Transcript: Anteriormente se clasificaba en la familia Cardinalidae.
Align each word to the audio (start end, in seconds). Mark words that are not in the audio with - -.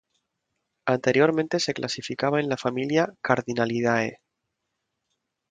Anteriormente 0.87 1.59
se 1.59 1.75
clasificaba 1.75 2.39
en 2.39 2.49
la 2.49 2.57
familia 2.57 3.13
Cardinalidae. 3.21 4.17